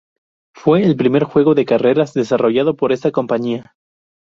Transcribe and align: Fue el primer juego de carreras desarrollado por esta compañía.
Fue 0.55 0.81
el 0.83 0.95
primer 0.95 1.25
juego 1.25 1.53
de 1.53 1.63
carreras 1.63 2.15
desarrollado 2.15 2.75
por 2.75 2.91
esta 2.91 3.11
compañía. 3.11 3.75